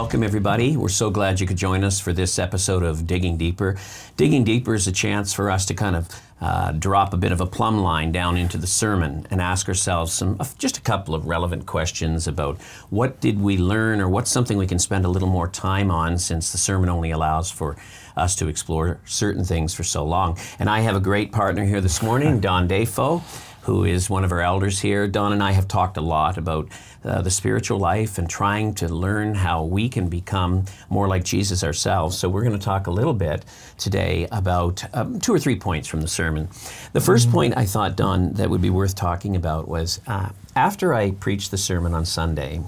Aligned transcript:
Welcome, 0.00 0.22
everybody. 0.22 0.78
We're 0.78 0.88
so 0.88 1.10
glad 1.10 1.40
you 1.40 1.46
could 1.46 1.58
join 1.58 1.84
us 1.84 2.00
for 2.00 2.14
this 2.14 2.38
episode 2.38 2.82
of 2.82 3.06
Digging 3.06 3.36
Deeper. 3.36 3.76
Digging 4.16 4.44
Deeper 4.44 4.74
is 4.74 4.86
a 4.86 4.92
chance 4.92 5.34
for 5.34 5.50
us 5.50 5.66
to 5.66 5.74
kind 5.74 5.94
of 5.94 6.08
uh, 6.40 6.72
drop 6.72 7.12
a 7.12 7.18
bit 7.18 7.32
of 7.32 7.42
a 7.42 7.46
plumb 7.46 7.80
line 7.80 8.10
down 8.10 8.38
into 8.38 8.56
the 8.56 8.66
sermon 8.66 9.26
and 9.30 9.42
ask 9.42 9.68
ourselves 9.68 10.14
some 10.14 10.38
just 10.56 10.78
a 10.78 10.80
couple 10.80 11.14
of 11.14 11.26
relevant 11.26 11.66
questions 11.66 12.26
about 12.26 12.58
what 12.88 13.20
did 13.20 13.38
we 13.38 13.58
learn 13.58 14.00
or 14.00 14.08
what's 14.08 14.30
something 14.30 14.56
we 14.56 14.66
can 14.66 14.78
spend 14.78 15.04
a 15.04 15.08
little 15.08 15.28
more 15.28 15.48
time 15.48 15.90
on 15.90 16.16
since 16.16 16.50
the 16.50 16.56
sermon 16.56 16.88
only 16.88 17.10
allows 17.10 17.50
for 17.50 17.76
us 18.16 18.34
to 18.34 18.48
explore 18.48 18.98
certain 19.04 19.44
things 19.44 19.74
for 19.74 19.82
so 19.82 20.02
long. 20.02 20.38
And 20.58 20.70
I 20.70 20.80
have 20.80 20.96
a 20.96 21.00
great 21.00 21.30
partner 21.30 21.66
here 21.66 21.82
this 21.82 22.00
morning, 22.00 22.40
Don 22.40 22.66
Defoe 22.66 23.22
who 23.62 23.84
is 23.84 24.08
one 24.08 24.24
of 24.24 24.32
our 24.32 24.40
elders 24.40 24.80
here. 24.80 25.06
Don 25.06 25.32
and 25.32 25.42
I 25.42 25.52
have 25.52 25.68
talked 25.68 25.96
a 25.96 26.00
lot 26.00 26.38
about 26.38 26.68
uh, 27.04 27.22
the 27.22 27.30
spiritual 27.30 27.78
life 27.78 28.18
and 28.18 28.28
trying 28.28 28.74
to 28.74 28.88
learn 28.88 29.34
how 29.34 29.64
we 29.64 29.88
can 29.88 30.08
become 30.08 30.64
more 30.88 31.08
like 31.08 31.24
Jesus 31.24 31.62
ourselves. 31.62 32.18
So 32.18 32.28
we're 32.28 32.44
going 32.44 32.58
to 32.58 32.64
talk 32.64 32.86
a 32.86 32.90
little 32.90 33.14
bit 33.14 33.44
today 33.78 34.28
about 34.32 34.82
um, 34.94 35.20
two 35.20 35.34
or 35.34 35.38
three 35.38 35.56
points 35.56 35.88
from 35.88 36.00
the 36.00 36.08
sermon. 36.08 36.48
The 36.92 37.00
1st 37.00 37.22
mm-hmm. 37.22 37.32
point 37.32 37.56
I 37.56 37.64
thought, 37.64 37.96
Don, 37.96 38.32
that 38.34 38.50
would 38.50 38.62
be 38.62 38.70
worth 38.70 38.94
talking 38.94 39.36
about 39.36 39.68
was 39.68 40.00
uh, 40.06 40.30
after 40.56 40.94
I 40.94 41.12
preached 41.12 41.50
the 41.50 41.58
sermon 41.58 41.94
on 41.94 42.04
Sunday, 42.04 42.60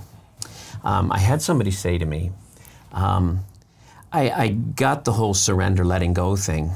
um, 0.84 1.12
I 1.12 1.18
had 1.18 1.42
somebody 1.42 1.70
say 1.70 1.98
to 1.98 2.06
me, 2.06 2.32
um, 2.92 3.44
I, 4.12 4.30
I 4.30 4.48
got 4.48 5.04
the 5.04 5.12
whole 5.12 5.32
surrender, 5.32 5.84
letting 5.84 6.12
go 6.12 6.36
thing 6.36 6.72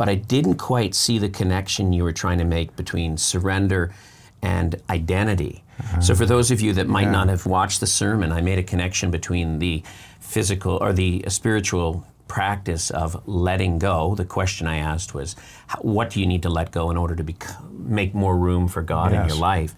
but 0.00 0.08
I 0.08 0.14
didn't 0.14 0.54
quite 0.54 0.94
see 0.94 1.18
the 1.18 1.28
connection 1.28 1.92
you 1.92 2.04
were 2.04 2.12
trying 2.14 2.38
to 2.38 2.44
make 2.46 2.74
between 2.74 3.18
surrender 3.18 3.92
and 4.40 4.80
identity. 4.88 5.62
Uh-huh. 5.78 6.00
So, 6.00 6.14
for 6.14 6.24
those 6.24 6.50
of 6.50 6.62
you 6.62 6.72
that 6.72 6.86
might 6.86 7.02
yeah. 7.02 7.10
not 7.10 7.28
have 7.28 7.44
watched 7.44 7.80
the 7.80 7.86
sermon, 7.86 8.32
I 8.32 8.40
made 8.40 8.58
a 8.58 8.62
connection 8.62 9.10
between 9.10 9.58
the 9.58 9.82
physical 10.18 10.78
or 10.80 10.94
the 10.94 11.26
spiritual 11.28 12.06
practice 12.28 12.88
of 12.88 13.28
letting 13.28 13.78
go. 13.78 14.14
The 14.14 14.24
question 14.24 14.66
I 14.66 14.78
asked 14.78 15.12
was, 15.12 15.36
what 15.82 16.08
do 16.08 16.20
you 16.20 16.26
need 16.26 16.44
to 16.44 16.48
let 16.48 16.70
go 16.70 16.90
in 16.90 16.96
order 16.96 17.14
to 17.14 17.34
make 17.70 18.14
more 18.14 18.38
room 18.38 18.68
for 18.68 18.80
God 18.80 19.12
yes. 19.12 19.20
in 19.20 19.28
your 19.28 19.36
life? 19.36 19.74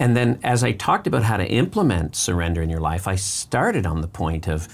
And 0.00 0.16
then, 0.16 0.40
as 0.42 0.64
I 0.64 0.72
talked 0.72 1.06
about 1.06 1.22
how 1.22 1.36
to 1.36 1.46
implement 1.46 2.16
surrender 2.16 2.62
in 2.62 2.68
your 2.68 2.80
life, 2.80 3.06
I 3.06 3.14
started 3.14 3.86
on 3.86 4.00
the 4.00 4.08
point 4.08 4.48
of 4.48 4.66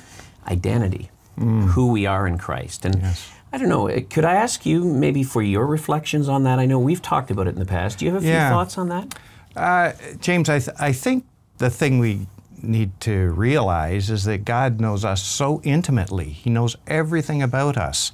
identity, 0.47 1.11
mm. 1.39 1.67
who 1.67 1.93
we 1.93 2.07
are 2.07 2.27
in 2.27 2.39
Christ. 2.39 2.87
And 2.87 3.03
yes. 3.03 3.31
I 3.53 3.59
don't 3.59 3.69
know. 3.69 3.89
Uh, 3.89 4.01
could 4.11 4.25
I 4.25 4.35
ask 4.35 4.67
you 4.67 4.85
maybe 4.85 5.23
for 5.23 5.43
your 5.43 5.67
reflections 5.67 6.29
on 6.29 6.45
that? 6.45 6.59
I 6.59 6.67
know 6.67 6.79
we've 6.79 7.03
talked 7.03 7.31
about 7.31 7.47
it 7.47 7.51
in 7.51 7.59
the 7.59 7.65
past. 7.67 7.99
Do 7.99 8.05
you 8.05 8.13
have 8.13 8.23
a 8.23 8.25
few 8.25 8.33
yeah. 8.33 8.51
thoughts 8.51 8.77
on 8.77 8.89
that? 8.89 9.19
Uh, 9.57 9.93
James, 10.21 10.49
I, 10.49 10.59
th- 10.59 10.77
I 10.79 10.93
think 10.93 11.25
the 11.59 11.71
thing 11.71 11.99
we 11.99 12.27
need 12.63 12.99
to 13.01 13.31
realize 13.31 14.11
is 14.11 14.25
that 14.25 14.45
God 14.45 14.81
knows 14.81 15.05
us 15.05 15.23
so 15.23 15.61
intimately. 15.65 16.31
He 16.31 16.51
knows 16.51 16.77
everything 16.87 17.43
about 17.43 17.77
us. 17.77 18.13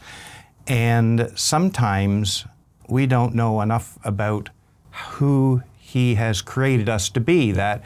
And 0.66 1.30
sometimes 1.34 2.46
we 2.88 3.06
don't 3.06 3.34
know 3.34 3.60
enough 3.60 3.98
about 4.05 4.50
who 4.92 5.62
He 5.78 6.14
has 6.14 6.42
created 6.42 6.88
us 6.88 7.08
to 7.10 7.20
be, 7.20 7.52
that, 7.52 7.82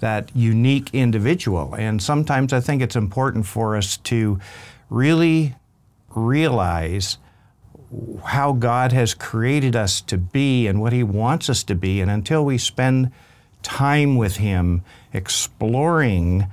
that 0.00 0.30
unique 0.34 0.90
individual. 0.92 1.74
And 1.74 2.00
sometimes 2.02 2.52
I 2.52 2.60
think 2.60 2.82
it's 2.82 2.96
important 2.96 3.46
for 3.46 3.76
us 3.76 3.96
to 3.98 4.38
really 4.88 5.54
realize 6.14 7.18
how 8.24 8.52
God 8.52 8.92
has 8.92 9.14
created 9.14 9.76
us 9.76 10.00
to 10.02 10.16
be 10.16 10.66
and 10.66 10.80
what 10.80 10.92
He 10.92 11.02
wants 11.02 11.50
us 11.50 11.62
to 11.64 11.74
be. 11.74 12.00
And 12.00 12.10
until 12.10 12.44
we 12.44 12.58
spend 12.58 13.10
time 13.62 14.16
with 14.16 14.36
Him 14.36 14.82
exploring 15.12 16.46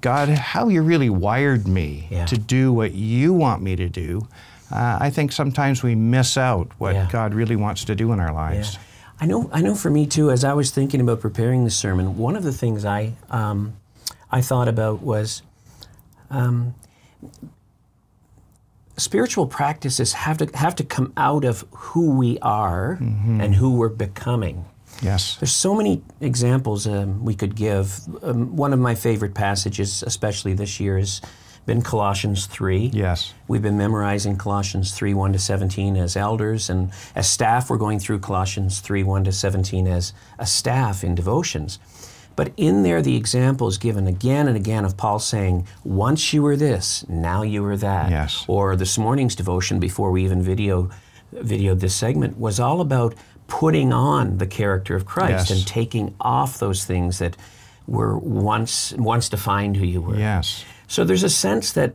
God, 0.00 0.28
how 0.28 0.68
you 0.68 0.82
really 0.82 1.10
wired 1.10 1.66
me 1.66 2.06
yeah. 2.10 2.26
to 2.26 2.38
do 2.38 2.72
what 2.72 2.92
you 2.92 3.32
want 3.32 3.62
me 3.62 3.74
to 3.76 3.88
do, 3.88 4.28
uh, 4.70 4.98
I 5.00 5.10
think 5.10 5.32
sometimes 5.32 5.82
we 5.82 5.94
miss 5.94 6.36
out 6.36 6.70
what 6.78 6.94
yeah. 6.94 7.08
God 7.10 7.34
really 7.34 7.56
wants 7.56 7.84
to 7.86 7.94
do 7.94 8.12
in 8.12 8.20
our 8.20 8.32
lives. 8.32 8.74
Yeah. 8.74 8.80
I 9.22 9.26
know. 9.26 9.50
I 9.52 9.60
know. 9.60 9.74
For 9.74 9.90
me 9.90 10.06
too, 10.06 10.30
as 10.30 10.44
I 10.44 10.54
was 10.54 10.70
thinking 10.70 11.00
about 11.00 11.20
preparing 11.20 11.64
the 11.64 11.70
sermon, 11.70 12.16
one 12.16 12.36
of 12.36 12.42
the 12.42 12.52
things 12.52 12.84
I 12.84 13.14
um, 13.28 13.76
I 14.30 14.40
thought 14.40 14.68
about 14.68 15.02
was 15.02 15.42
um, 16.30 16.74
spiritual 19.00 19.46
practices 19.46 20.12
have 20.12 20.38
to 20.38 20.50
have 20.56 20.74
to 20.76 20.84
come 20.84 21.12
out 21.16 21.44
of 21.44 21.64
who 21.70 22.10
we 22.16 22.38
are 22.40 22.98
mm-hmm. 23.00 23.40
and 23.40 23.54
who 23.54 23.76
we're 23.76 23.88
becoming. 23.88 24.64
Yes. 25.02 25.36
There's 25.36 25.54
so 25.54 25.74
many 25.74 26.02
examples 26.20 26.86
um, 26.86 27.24
we 27.24 27.34
could 27.34 27.56
give. 27.56 28.00
Um, 28.22 28.54
one 28.56 28.72
of 28.72 28.78
my 28.78 28.94
favorite 28.94 29.34
passages, 29.34 30.02
especially 30.02 30.52
this 30.52 30.78
year, 30.78 30.98
has 30.98 31.22
been 31.66 31.82
Colossians 31.82 32.46
3. 32.46 32.90
Yes. 32.92 33.34
We've 33.48 33.62
been 33.62 33.78
memorizing 33.78 34.36
Colossians 34.36 34.92
3 34.92 35.14
1 35.14 35.32
to 35.32 35.38
17 35.38 35.96
as 35.96 36.16
elders, 36.16 36.70
and 36.70 36.90
as 37.14 37.28
staff, 37.28 37.70
we're 37.70 37.78
going 37.78 37.98
through 37.98 38.20
Colossians 38.20 38.80
3 38.80 39.02
1 39.02 39.24
to 39.24 39.32
17 39.32 39.86
as 39.86 40.12
a 40.38 40.46
staff 40.46 41.04
in 41.04 41.14
devotions. 41.14 41.78
But 42.40 42.54
in 42.56 42.84
there, 42.84 43.02
the 43.02 43.16
example 43.16 43.68
is 43.68 43.76
given 43.76 44.06
again 44.06 44.48
and 44.48 44.56
again 44.56 44.86
of 44.86 44.96
Paul 44.96 45.18
saying, 45.18 45.66
once 45.84 46.32
you 46.32 46.42
were 46.42 46.56
this, 46.56 47.06
now 47.06 47.42
you 47.42 47.62
are 47.66 47.76
that. 47.76 48.10
Yes. 48.10 48.46
Or 48.48 48.76
this 48.76 48.96
morning's 48.96 49.34
devotion 49.34 49.78
before 49.78 50.10
we 50.10 50.24
even 50.24 50.40
video, 50.40 50.88
videoed 51.34 51.80
this 51.80 51.94
segment 51.94 52.38
was 52.38 52.58
all 52.58 52.80
about 52.80 53.14
putting 53.46 53.92
on 53.92 54.38
the 54.38 54.46
character 54.46 54.96
of 54.96 55.04
Christ 55.04 55.50
yes. 55.50 55.58
and 55.58 55.66
taking 55.66 56.14
off 56.18 56.58
those 56.58 56.86
things 56.86 57.18
that 57.18 57.36
were 57.86 58.16
once, 58.16 58.94
once 58.94 59.28
defined 59.28 59.76
who 59.76 59.84
you 59.84 60.00
were. 60.00 60.16
Yes. 60.16 60.64
So 60.88 61.04
there's 61.04 61.24
a 61.24 61.28
sense 61.28 61.74
that 61.74 61.94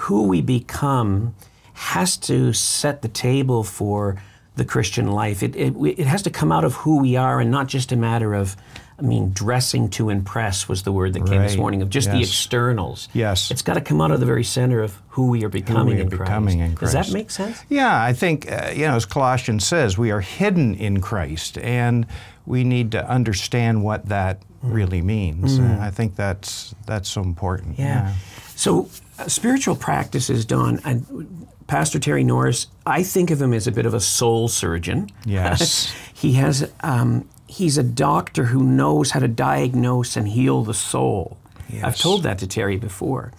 who 0.00 0.24
we 0.24 0.42
become 0.42 1.34
has 1.72 2.18
to 2.18 2.52
set 2.52 3.00
the 3.00 3.08
table 3.08 3.64
for 3.64 4.20
the 4.56 4.64
Christian 4.64 5.10
life. 5.10 5.42
It, 5.42 5.56
it, 5.56 5.74
it 5.76 6.06
has 6.06 6.22
to 6.22 6.30
come 6.30 6.52
out 6.52 6.64
of 6.64 6.74
who 6.74 6.98
we 7.00 7.16
are 7.16 7.40
and 7.40 7.50
not 7.50 7.68
just 7.68 7.92
a 7.92 7.96
matter 7.96 8.34
of 8.34 8.56
I 9.00 9.02
mean, 9.02 9.32
dressing 9.32 9.88
to 9.90 10.10
impress 10.10 10.68
was 10.68 10.82
the 10.82 10.92
word 10.92 11.14
that 11.14 11.24
came 11.24 11.38
right. 11.38 11.48
this 11.48 11.56
morning 11.56 11.80
of 11.80 11.88
just 11.88 12.08
yes. 12.08 12.14
the 12.14 12.20
externals. 12.20 13.08
Yes. 13.14 13.50
It's 13.50 13.62
got 13.62 13.74
to 13.74 13.80
come 13.80 14.02
out 14.02 14.10
of 14.10 14.20
the 14.20 14.26
very 14.26 14.44
center 14.44 14.82
of 14.82 15.00
who 15.08 15.28
we 15.28 15.42
are 15.42 15.48
becoming, 15.48 15.94
we 15.94 16.00
are 16.00 16.02
in, 16.02 16.08
becoming 16.10 16.58
Christ. 16.58 16.70
in 16.70 16.76
Christ. 16.76 16.94
Does 16.94 17.06
that 17.06 17.14
make 17.14 17.30
sense? 17.30 17.64
Yeah, 17.70 18.02
I 18.02 18.12
think, 18.12 18.52
uh, 18.52 18.72
you 18.74 18.86
know, 18.86 18.96
as 18.96 19.06
Colossians 19.06 19.66
says, 19.66 19.96
we 19.96 20.10
are 20.10 20.20
hidden 20.20 20.74
in 20.74 21.00
Christ, 21.00 21.56
and 21.56 22.06
we 22.44 22.62
need 22.62 22.92
to 22.92 23.08
understand 23.08 23.82
what 23.82 24.06
that 24.10 24.40
mm. 24.40 24.44
really 24.74 25.00
means. 25.00 25.58
Mm. 25.58 25.80
I 25.80 25.90
think 25.90 26.14
that's, 26.16 26.74
that's 26.84 27.08
so 27.08 27.22
important. 27.22 27.78
Yeah. 27.78 27.86
yeah. 27.86 28.14
So, 28.54 28.90
spiritual 29.28 29.76
practices, 29.76 30.44
Don, 30.44 30.80
and 30.84 31.46
Pastor 31.66 31.98
Terry 31.98 32.24
Norris, 32.24 32.66
I 32.84 33.02
think 33.02 33.30
of 33.30 33.40
him 33.40 33.52
as 33.52 33.66
a 33.66 33.72
bit 33.72 33.86
of 33.86 33.94
a 33.94 34.00
soul 34.00 34.48
surgeon. 34.48 35.08
Yes. 35.24 35.94
he 36.14 36.32
has 36.32 36.70
um, 36.80 37.28
he's 37.46 37.78
a 37.78 37.82
doctor 37.82 38.44
who 38.44 38.62
knows 38.62 39.12
how 39.12 39.20
to 39.20 39.28
diagnose 39.28 40.16
and 40.16 40.28
heal 40.28 40.64
the 40.64 40.74
soul. 40.74 41.38
Yes. 41.68 41.84
I've 41.84 41.96
told 41.96 42.22
that 42.24 42.38
to 42.38 42.46
Terry 42.46 42.76
before. 42.76 43.32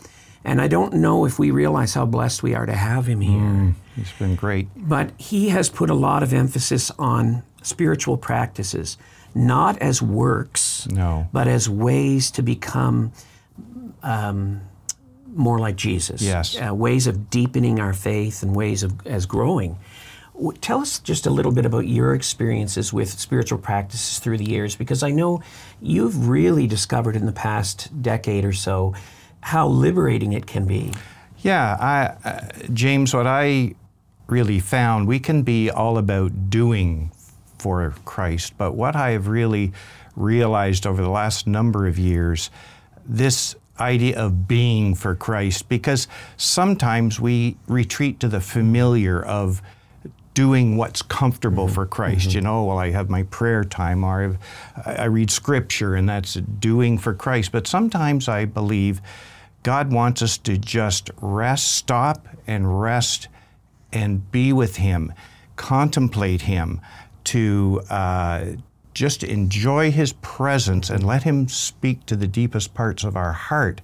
And 0.44 0.60
I 0.60 0.68
don't 0.68 0.94
know 0.96 1.26
if 1.26 1.38
we 1.38 1.52
realize 1.52 1.94
how 1.94 2.06
blessed 2.06 2.42
we 2.42 2.56
are 2.56 2.66
to 2.66 2.74
have 2.74 3.06
him 3.06 3.22
here. 3.22 3.40
Mm, 3.40 3.74
he's 3.96 4.12
been 4.14 4.36
great. 4.36 4.70
But 4.76 5.12
he 5.20 5.50
has 5.50 5.70
put 5.70 5.90
a 5.90 5.94
lot 5.94 6.24
of 6.24 6.34
emphasis 6.34 6.90
on 6.98 7.44
spiritual 7.62 8.18
practices, 8.18 8.98
not 9.36 9.78
as 9.80 10.02
works, 10.02 10.88
no. 10.88 11.28
but 11.32 11.48
as 11.48 11.70
ways 11.70 12.32
to 12.32 12.42
become 12.42 13.12
um, 14.02 14.62
more 15.36 15.60
like 15.60 15.76
Jesus. 15.76 16.22
Yes. 16.22 16.56
Uh, 16.56 16.74
ways 16.74 17.08
of 17.08 17.30
deepening 17.30 17.80
our 17.80 17.94
faith 17.94 18.44
and 18.44 18.56
ways 18.56 18.84
of 18.84 19.06
as 19.08 19.26
growing. 19.26 19.78
Tell 20.62 20.80
us 20.80 21.00
just 21.00 21.28
a 21.28 21.30
little 21.30 21.52
bit 21.52 21.66
about 21.66 21.88
your 21.88 22.16
experiences 22.16 22.92
with 22.92 23.10
spiritual 23.20 23.60
practices 23.60 24.20
through 24.20 24.38
the 24.38 24.50
years, 24.50 24.76
because 24.76 25.04
I 25.04 25.12
know 25.12 25.44
you've 25.82 26.28
really 26.30 26.68
discovered 26.68 27.16
in 27.16 27.26
the 27.26 27.32
past 27.32 28.02
decade 28.02 28.44
or 28.44 28.54
so 28.54 28.96
how 29.42 29.68
liberating 29.68 30.34
it 30.34 30.48
can 30.48 30.66
be. 30.66 30.94
Yeah, 31.40 31.78
I, 31.80 32.28
uh, 32.28 32.50
James, 32.74 33.14
what 33.14 33.28
I 33.28 33.76
really 34.28 34.60
found, 34.60 35.08
we 35.08 35.20
can 35.20 35.44
be 35.44 35.70
all 35.70 35.98
about 35.98 36.50
doing 36.50 37.12
for 37.60 37.94
Christ, 38.06 38.58
but 38.58 38.74
what 38.74 38.96
I 38.96 39.12
have 39.12 39.28
really 39.28 39.74
realized 40.16 40.88
over 40.88 41.02
the 41.02 41.10
last 41.10 41.46
number 41.46 41.88
of 41.88 42.00
years, 42.00 42.50
this 43.06 43.56
idea 43.82 44.18
of 44.18 44.48
being 44.48 44.96
for 44.96 45.16
Christ, 45.16 45.68
because 45.68 46.08
sometimes 46.38 47.20
we 47.20 47.58
retreat 47.68 48.20
to 48.22 48.28
the 48.28 48.40
familiar 48.40 49.22
of 49.22 49.62
doing 50.34 50.78
what's 50.78 51.02
comfortable 51.02 51.66
mm-hmm. 51.66 51.76
for 51.76 51.86
Christ. 51.86 52.30
Mm-hmm. 52.30 52.38
You 52.38 52.42
know, 52.42 52.64
well, 52.64 52.78
I 52.78 52.92
have 52.92 53.10
my 53.10 53.24
prayer 53.24 53.64
time, 53.64 54.04
or 54.04 54.38
I, 54.86 54.94
I 54.94 55.06
read 55.06 55.30
scripture, 55.30 55.96
and 55.96 56.08
that's 56.08 56.36
doing 56.36 56.98
for 56.98 57.14
Christ. 57.14 57.52
But 57.52 57.68
sometimes 57.68 58.30
I 58.30 58.46
believe 58.46 59.02
God 59.64 59.92
wants 59.92 60.22
us 60.22 60.38
to 60.40 60.58
just 60.58 61.12
rest, 61.22 61.72
stop, 61.74 62.28
and 62.48 62.82
rest 62.82 63.28
and 63.92 64.32
be 64.32 64.54
with 64.54 64.78
Him, 64.78 65.14
contemplate 65.56 66.44
Him, 66.44 66.80
to 67.26 67.82
uh, 67.90 68.46
just 68.94 69.24
enjoy 69.24 69.92
His 69.92 70.14
presence 70.14 70.90
and 70.90 71.06
let 71.06 71.24
Him 71.24 71.48
speak 71.48 72.06
to 72.08 72.16
the 72.16 72.28
deepest 72.28 72.74
parts 72.74 73.04
of 73.04 73.16
our 73.16 73.34
heart. 73.34 73.82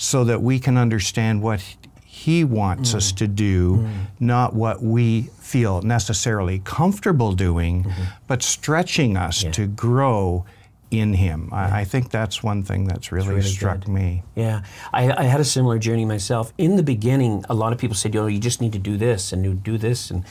so 0.00 0.22
that 0.22 0.40
we 0.40 0.60
can 0.60 0.76
understand 0.76 1.42
what 1.42 1.60
He 2.04 2.44
wants 2.44 2.94
us 2.94 3.10
to 3.12 3.26
do, 3.26 3.88
not 4.20 4.54
what 4.54 4.80
we 4.80 5.22
feel 5.40 5.82
necessarily 5.82 6.60
comfortable 6.60 7.32
doing, 7.32 7.84
but 8.28 8.42
stretching 8.42 9.16
us 9.16 9.42
Yeah. 9.42 9.50
to 9.52 9.66
grow 9.66 10.44
in 10.92 11.14
Him. 11.14 11.48
I, 11.52 11.80
I 11.80 11.84
think 11.84 12.10
that's 12.10 12.42
one 12.44 12.62
thing 12.62 12.84
that's 12.86 13.10
really, 13.12 13.28
really 13.28 13.42
struck 13.42 13.80
good. 13.86 13.88
me. 13.88 14.22
Yeah, 14.36 14.62
I, 14.92 15.10
I 15.12 15.24
had 15.24 15.40
a 15.40 15.44
similar 15.44 15.78
journey 15.80 16.04
myself. 16.04 16.52
In 16.58 16.76
the 16.76 16.82
beginning, 16.84 17.44
a 17.50 17.54
lot 17.54 17.72
of 17.72 17.78
people 17.78 17.96
said, 17.96 18.14
"You 18.14 18.20
know, 18.20 18.26
you 18.28 18.38
just 18.38 18.60
need 18.60 18.72
to 18.74 18.78
do 18.78 18.96
this 18.96 19.32
and 19.32 19.44
you 19.44 19.52
do 19.54 19.78
this," 19.78 20.10
and 20.12 20.24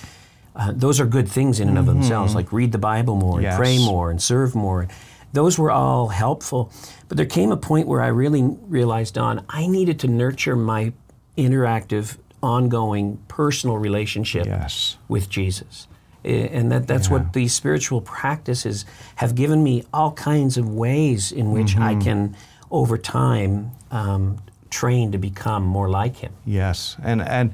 uh, 0.57 0.73
those 0.75 0.99
are 0.99 1.05
good 1.05 1.29
things 1.29 1.59
in 1.59 1.69
and 1.69 1.77
of 1.77 1.85
themselves. 1.85 2.35
Like 2.35 2.51
read 2.51 2.71
the 2.71 2.77
Bible 2.79 3.15
more, 3.15 3.39
and 3.39 3.55
pray 3.57 3.77
more, 3.77 4.09
and 4.11 4.21
serve 4.21 4.55
more. 4.55 4.87
Those 5.33 5.57
were 5.59 5.71
all 5.71 6.07
helpful. 6.07 6.71
But 7.07 7.17
there 7.17 7.25
came 7.27 7.51
a 7.51 7.57
point 7.57 7.87
where 7.87 8.01
I 8.01 8.07
really 8.07 8.41
realized, 8.67 9.13
Don, 9.15 9.45
I 9.49 9.67
needed 9.67 9.99
to 9.99 10.07
nurture 10.07 10.55
my 10.55 10.93
interactive, 11.37 12.17
ongoing, 12.41 13.19
personal 13.27 13.77
relationship 13.77 14.45
Yes. 14.45 14.97
with 15.07 15.29
Jesus. 15.29 15.87
And 16.23 16.71
that, 16.71 16.87
that's 16.87 17.09
what 17.09 17.33
these 17.33 17.53
spiritual 17.53 18.01
practices 18.01 18.85
have 19.15 19.35
given 19.35 19.63
me 19.63 19.83
all 19.93 20.11
kinds 20.11 20.57
of 20.57 20.67
ways 20.67 21.31
in 21.31 21.51
which 21.51 21.77
I 21.77 21.95
can, 21.95 22.35
over 22.69 22.97
time, 22.97 23.71
um, 23.91 24.39
train 24.69 25.11
to 25.13 25.17
become 25.17 25.63
more 25.63 25.87
like 25.89 26.17
Him. 26.17 26.33
Yes, 26.45 26.97
and 27.01 27.21
and 27.21 27.53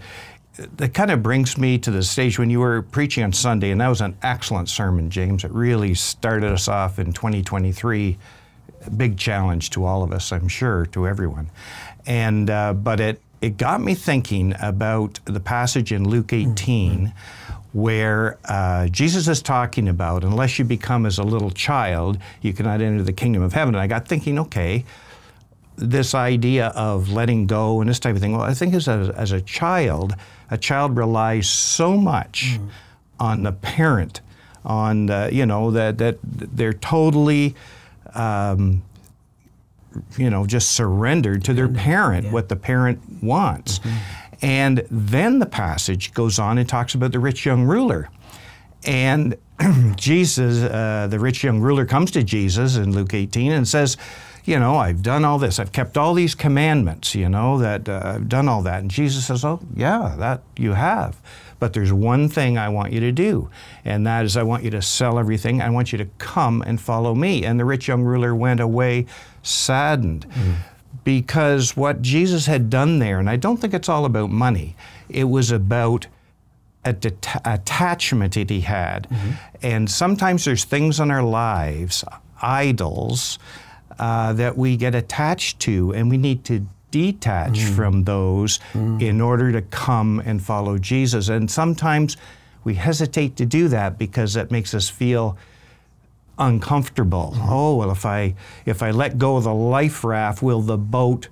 that 0.56 0.94
kind 0.94 1.10
of 1.10 1.24
brings 1.24 1.58
me 1.58 1.80
to 1.80 1.90
the 1.90 2.04
stage 2.04 2.38
when 2.38 2.50
you 2.50 2.60
were 2.60 2.84
preaching 2.84 3.24
on 3.24 3.34
Sunday, 3.34 3.72
and 3.72 3.82
that 3.82 3.88
was 3.88 4.02
an 4.02 4.16
excellent 4.22 4.70
sermon, 4.70 5.10
James. 5.10 5.44
It 5.44 5.52
really 5.52 5.96
started 5.96 6.52
us 6.52 6.68
off 6.68 7.00
in 7.00 7.12
2023. 7.12 8.18
A 8.86 8.90
big 8.92 9.18
challenge 9.18 9.72
to 9.72 9.86
all 9.86 10.04
of 10.04 10.12
us, 10.12 10.32
I'm 10.32 10.48
sure, 10.48 10.86
to 10.88 11.08
everyone. 11.08 11.50
And 12.06 12.50
uh, 12.50 12.74
but 12.74 13.00
it 13.00 13.22
it 13.42 13.58
got 13.58 13.82
me 13.82 13.96
thinking 13.96 14.54
about 14.62 15.20
the 15.26 15.40
passage 15.40 15.92
in 15.92 16.08
Luke 16.08 16.34
18. 16.34 17.14
Where 17.72 18.38
uh, 18.46 18.88
Jesus 18.90 19.28
is 19.28 19.42
talking 19.42 19.88
about, 19.88 20.24
unless 20.24 20.60
you 20.60 20.66
become 20.66 21.08
as 21.08 21.18
a 21.18 21.24
little 21.24 21.50
child, 21.50 22.20
you 22.40 22.54
cannot 22.54 22.82
enter 22.82 23.02
the 23.02 23.14
kingdom 23.14 23.42
of 23.42 23.54
heaven. 23.54 23.74
And 23.74 23.82
I 23.82 23.88
got 23.88 24.08
thinking, 24.08 24.38
okay, 24.38 24.86
this 25.76 26.14
idea 26.14 26.68
of 26.68 27.10
letting 27.12 27.48
go 27.48 27.82
and 27.82 27.90
this 27.90 28.00
type 28.00 28.16
of 28.16 28.22
thing. 28.22 28.34
Well, 28.34 28.42
I 28.42 28.54
think 28.54 28.74
as 28.74 28.88
a, 28.88 29.14
as 29.18 29.32
a 29.32 29.42
child, 29.42 30.16
a 30.52 30.58
child 30.58 30.98
relies 30.98 31.50
so 31.50 31.98
much 31.98 32.60
on 33.20 33.44
the 33.44 33.52
parent, 33.52 34.22
on 34.66 35.08
the, 35.08 35.30
you 35.32 35.46
know 35.46 35.72
that 35.72 35.98
that 35.98 36.20
they're 36.24 36.74
totally, 36.74 37.56
um, 38.14 38.84
you 40.18 40.30
know, 40.30 40.46
just 40.46 40.72
surrendered 40.72 41.44
to 41.46 41.54
their 41.54 41.68
parent, 41.68 42.32
what 42.32 42.50
the 42.50 42.56
parent 42.56 43.00
wants. 43.22 43.80
And 44.42 44.86
then 44.92 45.40
the 45.40 45.46
passage 45.46 46.14
goes 46.14 46.38
on 46.38 46.58
and 46.58 46.68
talks 46.68 46.96
about 46.96 47.14
the 47.14 47.20
rich 47.20 47.46
young 47.46 47.64
ruler. 47.64 48.10
And 48.86 49.38
Jesus, 49.96 50.64
uh, 50.64 51.08
the 51.10 51.20
rich 51.20 51.44
young 51.44 51.60
ruler, 51.62 51.86
comes 51.86 52.12
to 52.12 52.24
Jesus 52.24 52.76
in 52.76 52.92
Luke 52.92 53.14
18 53.14 53.52
and 53.54 53.68
says, 53.68 53.96
You 54.46 54.60
know, 54.60 54.76
I've 54.76 55.02
done 55.02 55.24
all 55.24 55.40
this. 55.40 55.58
I've 55.58 55.72
kept 55.72 55.98
all 55.98 56.14
these 56.14 56.36
commandments, 56.36 57.16
you 57.16 57.30
know, 57.30 57.58
that 57.60 57.88
uh, 57.88 58.02
I've 58.16 58.28
done 58.28 58.50
all 58.50 58.62
that. 58.64 58.82
And 58.82 58.92
Jesus 58.92 59.28
says, 59.28 59.46
Oh, 59.46 59.62
yeah, 59.76 60.16
that 60.18 60.42
you 60.58 60.74
have. 60.74 61.22
But 61.60 61.72
there's 61.72 61.94
one 61.94 62.28
thing 62.28 62.58
I 62.58 62.68
want 62.68 62.92
you 62.92 63.00
to 63.00 63.14
do, 63.14 63.50
and 63.86 64.06
that 64.06 64.26
is 64.26 64.36
I 64.36 64.44
want 64.44 64.66
you 64.66 64.70
to 64.72 64.82
sell 64.82 65.18
everything. 65.18 65.62
I 65.62 65.70
want 65.70 65.94
you 65.94 65.98
to 65.98 66.06
come 66.18 66.62
and 66.62 66.82
follow 66.82 67.16
me. 67.16 67.46
And 67.46 67.58
the 67.58 67.64
rich 67.64 67.88
young 67.88 68.04
ruler 68.04 68.36
went 68.36 68.60
away 68.60 69.06
saddened 69.44 70.26
because 71.06 71.78
what 71.78 72.02
Jesus 72.02 72.48
had 72.48 72.70
done 72.70 73.00
there, 73.00 73.18
and 73.18 73.30
I 73.30 73.38
don't 73.38 73.58
think 73.62 73.74
it's 73.74 73.88
all 73.88 74.04
about 74.04 74.30
money, 74.30 74.76
it 75.08 75.26
was 75.26 75.52
about 75.52 76.08
a 76.84 76.94
deta- 76.94 77.40
attachment 77.46 78.34
that 78.34 78.50
he 78.50 78.62
had. 78.62 79.08
And 79.62 79.90
sometimes 79.90 80.44
there's 80.44 80.66
things 80.66 81.00
in 81.00 81.12
our 81.12 81.24
lives, 81.24 82.04
idols, 82.42 83.40
uh, 84.00 84.34
that 84.34 84.58
we 84.58 84.78
get 84.78 84.96
attached 84.96 85.60
to, 85.62 85.94
and 85.94 86.10
we 86.10 86.18
need 86.18 86.44
to 86.46 86.66
detach 86.92 87.64
from 87.64 88.04
those 88.04 88.60
in 88.76 89.20
order 89.20 89.52
to 89.52 89.62
come 89.62 90.20
and 90.26 90.44
follow 90.44 90.78
Jesus. 90.78 91.28
And 91.28 91.50
sometimes 91.50 92.18
we 92.64 92.76
hesitate 92.76 93.36
to 93.38 93.46
do 93.46 93.68
that 93.70 93.98
because 93.98 94.36
that 94.36 94.52
makes 94.52 94.74
us 94.74 94.90
feel 94.90 95.36
uncomfortable. 96.38 97.34
Oh 97.36 97.76
well, 97.78 97.92
if 97.92 98.06
I 98.06 98.36
if 98.66 98.82
I 98.84 98.92
let 98.92 99.18
go 99.18 99.38
of 99.38 99.44
the 99.44 99.54
life 99.54 100.04
raft, 100.04 100.42
will 100.42 100.62
the 100.62 100.78
boat, 100.78 101.30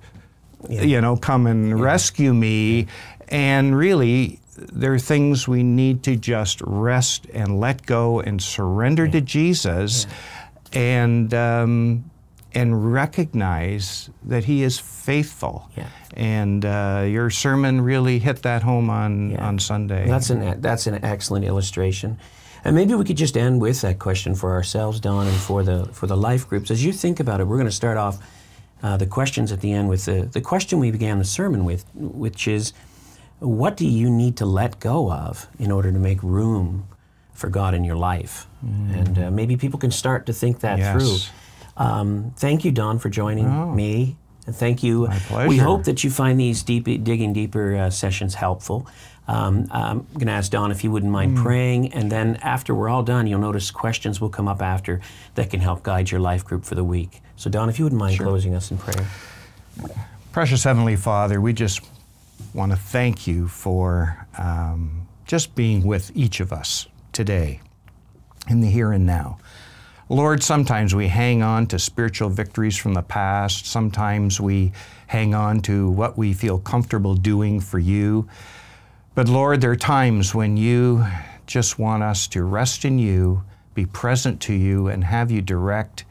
you 0.68 1.00
know, 1.00 1.16
come 1.16 1.46
and 1.46 1.80
rescue 1.80 2.34
me? 2.34 2.86
And 3.28 3.76
really, 3.76 4.40
there 4.56 4.92
are 4.92 4.98
things 4.98 5.48
we 5.48 5.62
need 5.62 6.02
to 6.04 6.16
just 6.16 6.60
rest 6.60 7.26
and 7.32 7.58
let 7.60 7.86
go 7.86 8.20
and 8.20 8.42
surrender 8.42 9.08
to 9.08 9.20
Jesus, 9.20 10.06
and 10.72 11.32
um, 11.32 12.10
and 12.54 12.92
recognize 12.92 14.10
that 14.28 14.44
He 14.44 14.62
is 14.62 14.78
faithful. 14.78 15.68
Yeah. 15.76 15.88
And 16.16 16.64
uh, 16.64 17.04
your 17.08 17.30
sermon 17.30 17.80
really 17.80 18.18
hit 18.18 18.42
that 18.42 18.62
home 18.62 18.90
on 18.90 19.30
Yeah. 19.30 19.48
on 19.48 19.58
Sunday. 19.58 20.06
That's 20.06 20.30
an 20.30 20.60
that's 20.60 20.86
an 20.86 21.04
excellent 21.04 21.44
illustration. 21.44 22.18
And 22.64 22.76
maybe 22.76 22.94
we 22.94 23.04
could 23.04 23.16
just 23.20 23.36
end 23.36 23.60
with 23.60 23.80
that 23.80 23.98
question 23.98 24.34
for 24.34 24.52
ourselves, 24.52 25.00
Don, 25.00 25.26
and 25.26 25.36
for 25.36 25.62
the 25.64 25.86
for 25.92 26.06
the 26.06 26.16
life 26.16 26.48
groups. 26.48 26.70
As 26.70 26.84
you 26.84 26.92
think 26.92 27.20
about 27.20 27.40
it, 27.40 27.44
we're 27.46 27.56
going 27.58 27.70
to 27.70 27.76
start 27.76 27.96
off 27.96 28.18
uh, 28.82 28.96
the 28.96 29.06
questions 29.06 29.52
at 29.52 29.60
the 29.60 29.72
end 29.72 29.88
with 29.88 30.04
the, 30.04 30.28
the 30.32 30.40
question 30.40 30.78
we 30.80 30.90
began 30.90 31.18
the 31.18 31.24
sermon 31.24 31.64
with, 31.64 31.84
which 31.94 32.48
is, 32.48 32.72
what 33.38 33.76
do 33.76 33.84
you 33.86 34.10
need 34.10 34.36
to 34.36 34.46
let 34.46 34.78
go 34.80 35.10
of 35.10 35.46
in 35.58 35.70
order 35.72 35.92
to 35.92 35.98
make 35.98 36.20
room 36.22 36.84
for 37.32 37.48
God 37.50 37.74
in 37.74 37.84
your 37.84 37.96
life? 37.96 38.46
And 38.62 39.18
uh, 39.18 39.30
maybe 39.30 39.56
people 39.56 39.78
can 39.80 39.90
start 39.90 40.26
to 40.26 40.32
think 40.32 40.58
that 40.60 40.78
Yes. 40.78 40.92
through. 40.92 41.16
Um, 41.76 42.32
thank 42.36 42.64
you, 42.64 42.72
Don, 42.72 42.98
for 42.98 43.08
joining 43.08 43.74
me. 43.74 44.16
And 44.46 44.54
thank 44.56 44.82
you. 44.82 45.06
My 45.30 45.46
We 45.46 45.56
hope 45.58 45.84
that 45.84 46.02
you 46.02 46.10
find 46.10 46.38
these 46.38 46.62
deep, 46.62 46.84
digging 46.84 47.32
deeper 47.32 47.76
uh, 47.76 47.90
sessions 47.90 48.34
helpful. 48.34 48.86
Um, 49.28 49.68
I'm 49.70 50.00
going 50.14 50.26
to 50.26 50.32
ask 50.32 50.50
Don 50.50 50.72
if 50.72 50.80
he 50.80 50.88
wouldn't 50.88 51.12
mind 51.12 51.36
Hmm. 51.38 51.42
praying, 51.44 51.92
and 51.94 52.10
then 52.10 52.36
after 52.42 52.74
we're 52.74 52.88
all 52.88 53.04
done, 53.04 53.28
you'll 53.28 53.40
notice 53.40 53.70
questions 53.70 54.20
will 54.20 54.28
come 54.30 54.48
up 54.48 54.60
after 54.60 55.00
that 55.36 55.48
can 55.50 55.60
help 55.60 55.84
guide 55.84 56.10
your 56.10 56.20
life 56.20 56.44
group 56.44 56.64
for 56.64 56.74
the 56.74 56.82
week. 56.82 57.22
So, 57.36 57.48
Don, 57.48 57.68
if 57.68 57.78
you 57.78 57.84
wouldn't 57.84 58.00
mind 58.00 58.18
closing 58.18 58.54
us 58.54 58.70
in 58.72 58.78
prayer. 58.78 59.06
Precious 60.32 60.64
Heavenly 60.64 60.96
Father, 60.96 61.40
we 61.40 61.52
just 61.52 61.82
want 62.52 62.72
to 62.72 62.76
thank 62.76 63.26
you 63.26 63.46
for 63.48 64.26
um, 64.38 65.06
just 65.24 65.54
being 65.54 65.84
with 65.84 66.10
each 66.14 66.40
of 66.40 66.52
us 66.52 66.88
today 67.12 67.60
in 68.48 68.60
the 68.60 68.68
here 68.68 68.90
and 68.92 69.06
now. 69.06 69.38
Lord, 70.12 70.42
sometimes 70.42 70.94
we 70.94 71.08
hang 71.08 71.42
on 71.42 71.66
to 71.68 71.78
spiritual 71.78 72.28
victories 72.28 72.76
from 72.76 72.92
the 72.92 73.00
past. 73.00 73.64
Sometimes 73.64 74.38
we 74.38 74.72
hang 75.06 75.34
on 75.34 75.62
to 75.62 75.88
what 75.88 76.18
we 76.18 76.34
feel 76.34 76.58
comfortable 76.58 77.14
doing 77.14 77.60
for 77.60 77.78
you. 77.78 78.28
But 79.14 79.30
Lord, 79.30 79.62
there 79.62 79.70
are 79.70 79.76
times 79.76 80.34
when 80.34 80.58
you 80.58 81.06
just 81.46 81.78
want 81.78 82.02
us 82.02 82.28
to 82.28 82.42
rest 82.44 82.84
in 82.84 82.98
you, 82.98 83.42
be 83.74 83.86
present 83.86 84.38
to 84.42 84.52
you, 84.52 84.88
and 84.88 85.02
have 85.02 85.30
you 85.30 85.40
direct 85.40 86.04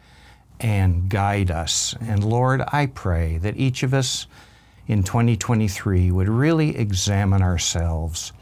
and 0.60 1.08
guide 1.08 1.52
us. 1.52 1.94
And 2.02 2.24
Lord, 2.24 2.64
I 2.70 2.88
pray 2.88 3.38
that 3.38 3.56
each 3.56 3.84
of 3.84 3.94
us 3.94 4.26
in 4.88 5.04
2023 5.04 6.10
would 6.10 6.28
really 6.28 6.76
examine 6.76 7.44
ourselves, 7.44 8.34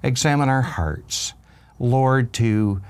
examine 0.00 0.48
our 0.48 0.62
hearts. 0.62 1.34
Lord, 1.80 2.32
to 2.34 2.80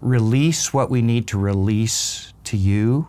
release 0.00 0.72
what 0.72 0.90
we 0.90 1.02
need 1.02 1.26
to 1.28 1.38
release 1.38 2.32
to 2.44 2.56
you. 2.56 3.08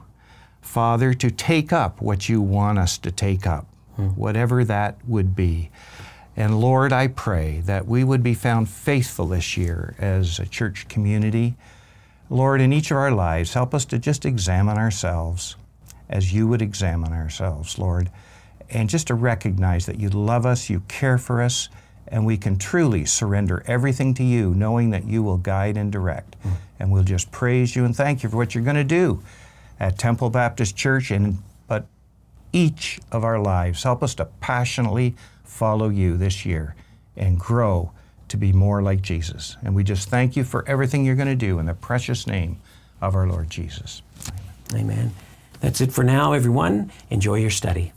Father, 0.62 1.13
to 1.13 1.32
take 1.32 1.72
up 1.72 2.01
what 2.01 2.27
you 2.27 2.41
want 2.41 2.77
us 2.77 2.98
to 3.00 3.12
take 3.12 3.48
up, 3.48 3.65
hmm. 3.96 4.08
whatever 4.10 4.63
that 4.65 4.98
would 5.08 5.36
be. 5.36 5.70
And 6.36 6.60
Lord, 6.60 6.94
I 6.94 7.08
pray 7.08 7.62
that 7.62 7.88
we 7.88 8.03
would 8.03 8.22
be 8.22 8.36
found 8.36 8.70
faithful 8.70 9.27
this 9.27 9.58
year 9.58 9.96
as 9.98 10.38
a 10.38 10.46
church 10.46 10.88
community. 10.88 11.56
Lord, 12.29 12.62
in 12.62 12.74
each 12.74 12.91
of 12.91 12.98
our 12.98 13.12
lives, 13.12 13.53
help 13.53 13.74
us 13.74 13.86
to 13.86 13.98
just 13.98 14.25
examine 14.25 14.77
ourselves 14.77 15.56
as 16.10 16.34
you 16.34 16.48
would 16.48 16.62
examine 16.62 17.12
ourselves, 17.12 17.77
Lord, 17.77 18.12
and 18.70 18.89
just 18.89 19.08
to 19.08 19.15
recognize 19.15 19.86
that 19.86 20.00
you 20.00 20.10
love 20.10 20.46
us, 20.46 20.70
you 20.70 20.82
care 20.88 21.17
for 21.17 21.41
us, 21.41 21.70
and 22.09 22.25
we 22.25 22.37
can 22.37 22.57
truly 22.57 23.05
surrender 23.05 23.63
everything 23.67 24.13
to 24.15 24.23
you, 24.23 24.53
knowing 24.53 24.89
that 24.91 25.05
you 25.05 25.23
will 25.23 25.37
guide 25.37 25.77
and 25.77 25.91
direct. 25.91 26.35
And 26.79 26.91
we'll 26.91 27.03
just 27.03 27.31
praise 27.31 27.75
you 27.75 27.85
and 27.85 27.95
thank 27.95 28.23
you 28.23 28.29
for 28.29 28.37
what 28.37 28.53
you're 28.53 28.63
going 28.63 28.75
to 28.75 28.83
do 28.83 29.21
at 29.79 29.97
Temple 29.97 30.29
Baptist 30.29 30.75
Church, 30.75 31.11
and 31.11 31.37
but 31.67 31.85
each 32.53 32.99
of 33.11 33.23
our 33.23 33.39
lives. 33.39 33.83
Help 33.83 34.01
us 34.01 34.15
to 34.15 34.25
passionately 34.25 35.15
follow 35.43 35.89
you 35.89 36.17
this 36.17 36.45
year 36.45 36.75
and 37.15 37.39
grow 37.39 37.91
to 38.29 38.37
be 38.37 38.51
more 38.51 38.81
like 38.81 39.01
Jesus. 39.01 39.57
And 39.63 39.75
we 39.75 39.83
just 39.83 40.09
thank 40.09 40.35
you 40.35 40.43
for 40.43 40.67
everything 40.67 41.05
you're 41.05 41.15
going 41.15 41.27
to 41.27 41.35
do 41.35 41.59
in 41.59 41.65
the 41.65 41.73
precious 41.73 42.27
name 42.27 42.59
of 43.01 43.15
our 43.15 43.27
Lord 43.27 43.49
Jesus. 43.49 44.01
Amen. 44.73 45.13
That's 45.61 45.81
it 45.81 45.91
for 45.91 46.03
now, 46.03 46.33
everyone. 46.33 46.91
Enjoy 47.09 47.35
your 47.35 47.49
study. 47.49 47.93